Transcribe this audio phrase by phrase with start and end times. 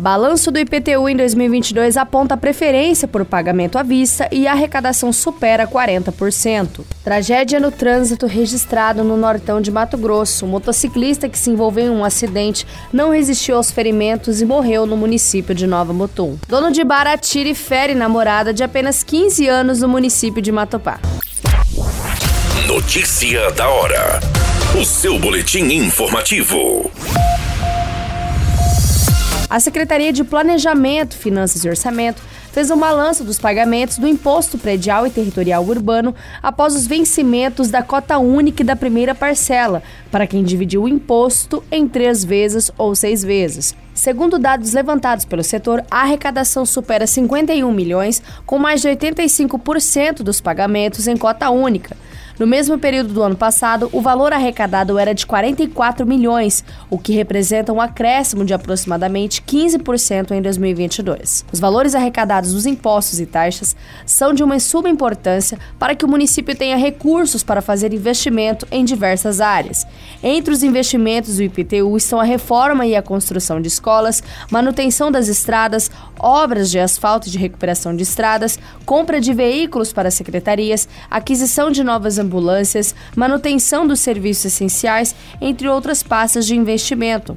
[0.00, 5.66] Balanço do IPTU em 2022 aponta preferência por pagamento à vista e a arrecadação supera
[5.66, 6.80] 40%.
[7.04, 10.46] Tragédia no trânsito registrado no nortão de Mato Grosso.
[10.46, 14.96] O motociclista que se envolveu em um acidente não resistiu aos ferimentos e morreu no
[14.96, 16.38] município de Nova Mutum.
[16.48, 20.98] Dono de bar atira e fere namorada de apenas 15 anos no município de Matopá.
[22.66, 24.18] Notícia da hora.
[24.80, 26.90] O seu boletim informativo.
[29.50, 35.06] A Secretaria de Planejamento, Finanças e Orçamento fez um balanço dos pagamentos do Imposto Predial
[35.06, 40.42] e Territorial Urbano após os vencimentos da cota única e da primeira parcela, para quem
[40.42, 43.74] dividiu o imposto em três vezes ou seis vezes.
[43.94, 50.40] Segundo dados levantados pelo setor, a arrecadação supera 51 milhões, com mais de 85% dos
[50.40, 51.96] pagamentos em cota única.
[52.40, 57.12] No mesmo período do ano passado, o valor arrecadado era de 44 milhões, o que
[57.12, 61.44] representa um acréscimo de aproximadamente 15% em 2022.
[61.52, 66.08] Os valores arrecadados dos impostos e taxas são de uma suma importância para que o
[66.08, 69.86] município tenha recursos para fazer investimento em diversas áreas.
[70.22, 75.28] Entre os investimentos do IPTU estão a reforma e a construção de escolas, manutenção das
[75.28, 81.70] estradas, obras de asfalto e de recuperação de estradas, compra de veículos para secretarias, aquisição
[81.70, 87.36] de novas ambulâncias, manutenção dos serviços essenciais, entre outras pastas de investimento.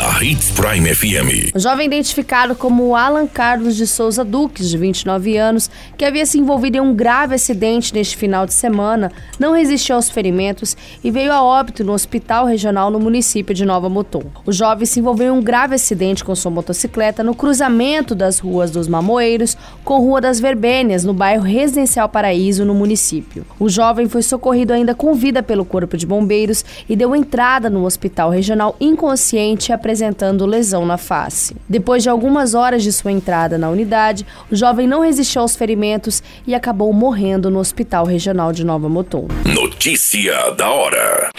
[0.00, 1.54] na Hits Prime FM.
[1.54, 6.38] O jovem identificado como Alan Carlos de Souza Duques, de 29 anos, que havia se
[6.38, 11.30] envolvido em um grave acidente neste final de semana, não resistiu aos ferimentos e veio
[11.30, 14.22] a óbito no hospital regional no município de Nova Mutum.
[14.46, 18.70] O jovem se envolveu em um grave acidente com sua motocicleta no cruzamento das ruas
[18.70, 19.54] dos Mamoeiros
[19.84, 23.44] com Rua das Verbênias, no bairro Residencial Paraíso, no município.
[23.58, 27.84] O jovem foi socorrido ainda com vida pelo Corpo de Bombeiros e deu entrada no
[27.84, 31.56] hospital regional inconsciente apresentando lesão na face.
[31.68, 36.22] Depois de algumas horas de sua entrada na unidade, o jovem não resistiu aos ferimentos
[36.46, 39.26] e acabou morrendo no Hospital Regional de Nova Mutum.
[39.44, 41.30] Notícia da hora.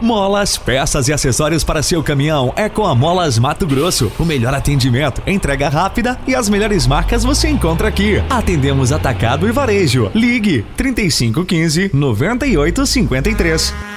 [0.00, 4.12] Molas, peças e acessórios para seu caminhão é com a Molas Mato Grosso.
[4.18, 8.22] O melhor atendimento, entrega rápida e as melhores marcas você encontra aqui.
[8.30, 10.08] Atendemos atacado e varejo.
[10.14, 13.95] Ligue 3515 9853.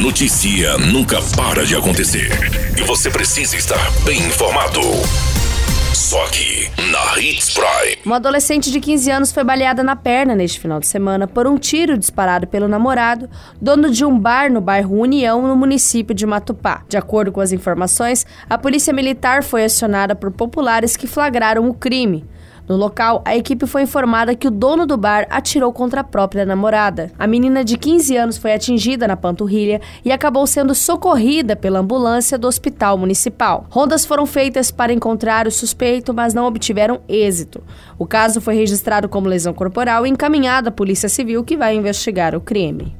[0.00, 2.30] Notícia nunca para de acontecer
[2.74, 4.80] e você precisa estar bem informado.
[5.92, 7.98] Só aqui, na Hits Prime.
[8.06, 11.58] Uma adolescente de 15 anos foi baleada na perna neste final de semana por um
[11.58, 13.28] tiro disparado pelo namorado,
[13.60, 16.82] dono de um bar no bairro União, no município de Matupá.
[16.88, 21.74] De acordo com as informações, a polícia militar foi acionada por populares que flagraram o
[21.74, 22.24] crime.
[22.70, 26.46] No local, a equipe foi informada que o dono do bar atirou contra a própria
[26.46, 27.10] namorada.
[27.18, 32.38] A menina de 15 anos foi atingida na panturrilha e acabou sendo socorrida pela ambulância
[32.38, 33.66] do hospital municipal.
[33.70, 37.60] Rondas foram feitas para encontrar o suspeito, mas não obtiveram êxito.
[37.98, 42.36] O caso foi registrado como lesão corporal e encaminhado à Polícia Civil, que vai investigar
[42.36, 42.99] o crime.